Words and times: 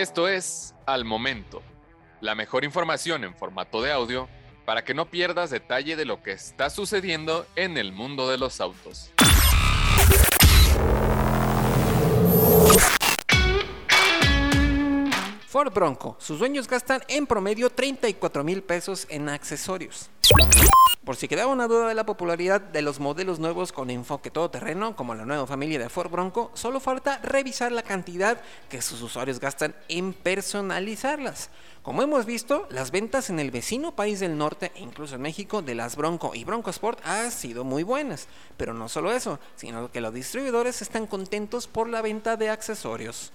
Esto 0.00 0.28
es 0.28 0.74
Al 0.86 1.04
Momento, 1.04 1.62
la 2.22 2.34
mejor 2.34 2.64
información 2.64 3.22
en 3.22 3.34
formato 3.34 3.82
de 3.82 3.92
audio 3.92 4.30
para 4.64 4.82
que 4.82 4.94
no 4.94 5.10
pierdas 5.10 5.50
detalle 5.50 5.94
de 5.94 6.06
lo 6.06 6.22
que 6.22 6.32
está 6.32 6.70
sucediendo 6.70 7.46
en 7.54 7.76
el 7.76 7.92
mundo 7.92 8.26
de 8.30 8.38
los 8.38 8.62
autos. 8.62 9.12
Ford 15.60 15.74
Bronco. 15.74 16.16
Sus 16.18 16.38
dueños 16.38 16.66
gastan 16.66 17.02
en 17.06 17.26
promedio 17.26 17.68
34 17.68 18.42
mil 18.44 18.62
pesos 18.62 19.06
en 19.10 19.28
accesorios. 19.28 20.08
Por 21.04 21.16
si 21.16 21.28
quedaba 21.28 21.52
una 21.52 21.68
duda 21.68 21.86
de 21.86 21.94
la 21.94 22.06
popularidad 22.06 22.62
de 22.62 22.80
los 22.80 22.98
modelos 22.98 23.38
nuevos 23.38 23.70
con 23.70 23.90
enfoque 23.90 24.30
todoterreno, 24.30 24.96
como 24.96 25.14
la 25.14 25.26
nueva 25.26 25.46
familia 25.46 25.78
de 25.78 25.90
Ford 25.90 26.10
Bronco, 26.10 26.50
solo 26.54 26.80
falta 26.80 27.18
revisar 27.22 27.72
la 27.72 27.82
cantidad 27.82 28.40
que 28.70 28.80
sus 28.80 29.02
usuarios 29.02 29.38
gastan 29.38 29.74
en 29.88 30.14
personalizarlas. 30.14 31.50
Como 31.82 32.02
hemos 32.02 32.24
visto, 32.24 32.66
las 32.70 32.90
ventas 32.90 33.28
en 33.28 33.38
el 33.38 33.50
vecino 33.50 33.94
país 33.94 34.18
del 34.18 34.38
norte 34.38 34.72
e 34.74 34.80
incluso 34.80 35.16
en 35.16 35.20
México 35.20 35.60
de 35.60 35.74
las 35.74 35.94
Bronco 35.94 36.34
y 36.34 36.44
Bronco 36.44 36.70
Sport 36.70 37.00
han 37.04 37.30
sido 37.30 37.64
muy 37.64 37.82
buenas. 37.82 38.28
Pero 38.56 38.72
no 38.72 38.88
solo 38.88 39.12
eso, 39.12 39.38
sino 39.56 39.92
que 39.92 40.00
los 40.00 40.14
distribuidores 40.14 40.80
están 40.80 41.06
contentos 41.06 41.66
por 41.66 41.86
la 41.86 42.00
venta 42.00 42.38
de 42.38 42.48
accesorios. 42.48 43.30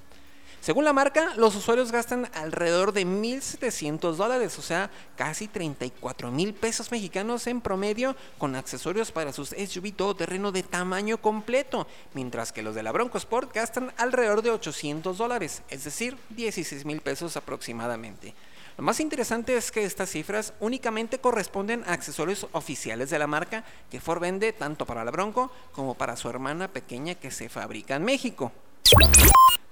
Según 0.65 0.83
la 0.83 0.93
marca, 0.93 1.31
los 1.35 1.55
usuarios 1.55 1.91
gastan 1.91 2.27
alrededor 2.33 2.91
de 2.91 3.05
1.700 3.05 4.15
dólares, 4.15 4.57
o 4.57 4.63
sea, 4.63 4.89
casi 5.15 5.47
34 5.47 6.31
mil 6.31 6.55
pesos 6.55 6.89
mexicanos 6.89 7.45
en 7.45 7.61
promedio 7.61 8.15
con 8.39 8.55
accesorios 8.55 9.11
para 9.11 9.31
sus 9.31 9.49
SUV 9.49 9.91
todoterreno 9.91 10.51
de 10.51 10.63
tamaño 10.63 11.19
completo, 11.19 11.85
mientras 12.15 12.51
que 12.51 12.63
los 12.63 12.73
de 12.73 12.81
la 12.81 12.91
Bronco 12.91 13.19
Sport 13.19 13.53
gastan 13.53 13.93
alrededor 13.97 14.41
de 14.41 14.49
800 14.49 15.15
dólares, 15.15 15.61
es 15.69 15.83
decir, 15.83 16.17
16 16.29 16.83
mil 16.83 16.99
pesos 16.99 17.37
aproximadamente. 17.37 18.33
Lo 18.75 18.83
más 18.83 18.99
interesante 18.99 19.55
es 19.55 19.71
que 19.71 19.85
estas 19.85 20.09
cifras 20.09 20.53
únicamente 20.59 21.19
corresponden 21.19 21.83
a 21.85 21.93
accesorios 21.93 22.47
oficiales 22.53 23.11
de 23.11 23.19
la 23.19 23.27
marca 23.27 23.63
que 23.91 24.01
Ford 24.01 24.19
vende 24.19 24.51
tanto 24.51 24.87
para 24.87 25.05
la 25.05 25.11
Bronco 25.11 25.51
como 25.73 25.93
para 25.93 26.17
su 26.17 26.27
hermana 26.27 26.69
pequeña 26.69 27.13
que 27.13 27.29
se 27.29 27.49
fabrica 27.49 27.97
en 27.97 28.03
México. 28.03 28.51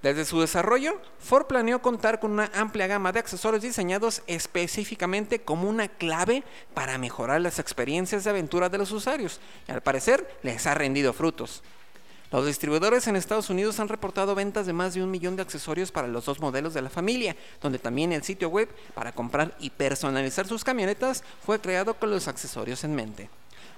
Desde 0.04 0.26
su 0.26 0.42
desarrollo, 0.42 1.00
Ford 1.18 1.46
planeó 1.46 1.82
contar 1.82 2.20
con 2.20 2.32
una 2.32 2.52
amplia 2.54 2.88
gama 2.88 3.14
de 3.14 3.20
accesorios 3.20 3.64
diseñados 3.64 4.22
específicamente 4.28 5.40
como 5.40 5.70
una 5.70 5.88
clave 5.88 6.44
para 6.74 6.98
mejorar 6.98 7.40
las 7.40 7.58
experiencias 7.58 8.26
de 8.26 8.30
aventura 8.30 8.68
de 8.68 8.78
los 8.78 8.92
usuarios, 8.92 9.40
y 9.66 9.72
al 9.72 9.80
parecer 9.80 10.38
les 10.44 10.68
ha 10.68 10.74
rendido 10.74 11.14
frutos. 11.14 11.64
Los 12.34 12.46
distribuidores 12.46 13.08
en 13.08 13.16
Estados 13.16 13.50
Unidos 13.50 13.80
han 13.80 13.88
reportado 13.88 14.36
ventas 14.36 14.66
de 14.66 14.74
más 14.74 14.94
de 14.94 15.02
un 15.02 15.10
millón 15.10 15.38
de 15.38 15.44
accesorios 15.44 15.90
para 15.90 16.10
los 16.10 16.26
dos 16.26 16.42
modelos 16.42 16.74
de 16.74 16.82
la 16.82 16.90
familia, 16.90 17.38
donde 17.62 17.80
también 17.80 18.12
el 18.12 18.24
sitio 18.24 18.50
web 18.50 18.68
para 18.94 19.14
comprar 19.14 19.56
y 19.58 19.70
personalizar 19.70 20.46
sus 20.46 20.66
camionetas 20.66 21.24
fue 21.46 21.62
creado 21.62 21.94
con 21.94 22.12
los 22.12 22.28
accesorios 22.28 22.84
en 22.84 22.94
mente. 22.94 23.30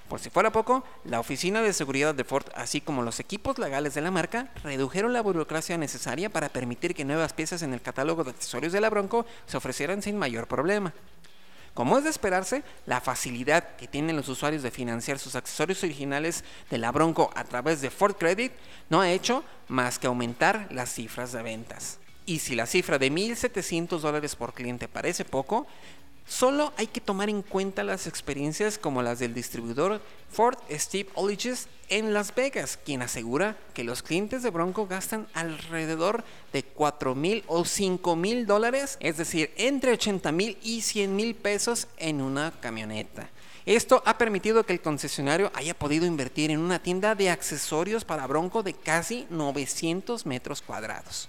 Por 0.08 0.20
si 0.20 0.30
fuera 0.30 0.52
poco, 0.52 0.84
la 1.04 1.18
oficina 1.18 1.62
de 1.62 1.72
seguridad 1.72 2.14
de 2.14 2.22
Ford, 2.22 2.46
así 2.54 2.80
como 2.80 3.02
los 3.02 3.18
equipos 3.18 3.58
legales 3.58 3.94
de 3.94 4.02
la 4.02 4.12
marca, 4.12 4.50
redujeron 4.62 5.12
la 5.12 5.20
burocracia 5.20 5.76
necesaria 5.76 6.30
para 6.30 6.48
permitir 6.48 6.94
que 6.94 7.04
nuevas 7.04 7.32
piezas 7.32 7.62
en 7.62 7.74
el 7.74 7.82
catálogo 7.82 8.22
de 8.22 8.30
accesorios 8.30 8.72
de 8.72 8.80
la 8.80 8.90
Bronco 8.90 9.26
se 9.46 9.56
ofrecieran 9.56 10.02
sin 10.02 10.16
mayor 10.16 10.46
problema. 10.46 10.94
Como 11.74 11.98
es 11.98 12.04
de 12.04 12.10
esperarse, 12.10 12.62
la 12.86 13.00
facilidad 13.00 13.76
que 13.76 13.88
tienen 13.88 14.16
los 14.16 14.28
usuarios 14.28 14.62
de 14.62 14.70
financiar 14.70 15.18
sus 15.18 15.34
accesorios 15.34 15.82
originales 15.82 16.44
de 16.70 16.78
la 16.78 16.92
Bronco 16.92 17.30
a 17.34 17.44
través 17.44 17.80
de 17.80 17.90
Ford 17.90 18.14
Credit 18.14 18.52
no 18.88 19.00
ha 19.00 19.10
hecho 19.10 19.44
más 19.68 19.98
que 19.98 20.06
aumentar 20.06 20.68
las 20.70 20.94
cifras 20.94 21.32
de 21.32 21.42
ventas. 21.42 21.98
Y 22.24 22.38
si 22.38 22.54
la 22.54 22.66
cifra 22.66 22.98
de 22.98 23.12
1.700 23.12 23.98
dólares 23.98 24.36
por 24.36 24.54
cliente 24.54 24.88
parece 24.88 25.24
poco, 25.24 25.66
Solo 26.28 26.72
hay 26.76 26.88
que 26.88 27.00
tomar 27.00 27.30
en 27.30 27.42
cuenta 27.42 27.84
las 27.84 28.08
experiencias 28.08 28.78
como 28.78 29.00
las 29.00 29.20
del 29.20 29.32
distribuidor 29.32 30.00
Ford 30.28 30.58
Steve 30.72 31.08
Oliges 31.14 31.68
en 31.88 32.12
Las 32.12 32.34
Vegas, 32.34 32.80
quien 32.84 33.00
asegura 33.02 33.56
que 33.74 33.84
los 33.84 34.02
clientes 34.02 34.42
de 34.42 34.50
Bronco 34.50 34.88
gastan 34.88 35.28
alrededor 35.34 36.24
de 36.52 36.64
4 36.64 37.14
mil 37.14 37.44
o 37.46 37.64
5 37.64 38.16
mil 38.16 38.44
dólares, 38.44 38.96
es 38.98 39.18
decir, 39.18 39.52
entre 39.56 39.92
80 39.92 40.32
mil 40.32 40.58
y 40.62 40.80
100 40.80 41.14
mil 41.14 41.36
pesos 41.36 41.86
en 41.96 42.20
una 42.20 42.52
camioneta. 42.60 43.30
Esto 43.64 44.02
ha 44.04 44.18
permitido 44.18 44.66
que 44.66 44.72
el 44.72 44.80
concesionario 44.80 45.52
haya 45.54 45.74
podido 45.74 46.06
invertir 46.06 46.50
en 46.50 46.58
una 46.58 46.80
tienda 46.80 47.14
de 47.14 47.30
accesorios 47.30 48.04
para 48.04 48.26
Bronco 48.26 48.64
de 48.64 48.74
casi 48.74 49.26
900 49.30 50.26
metros 50.26 50.60
cuadrados. 50.60 51.28